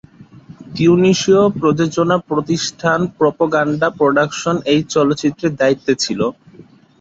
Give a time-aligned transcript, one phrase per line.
[0.75, 6.19] তিউনিসীয় প্রযোজনা প্রতিষ্ঠান propaganda production এই চলচ্চিত্রের দায়িত্বে ছিল।